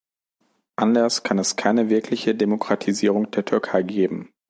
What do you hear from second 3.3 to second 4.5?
Türkei geben.